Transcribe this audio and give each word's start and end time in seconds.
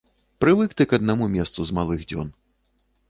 Прывык 0.43 0.73
ты 0.79 0.87
к 0.93 0.99
аднаму 1.01 1.27
месцу 1.35 1.59
з 1.71 1.77
малых 1.79 2.09
дзён. 2.13 2.33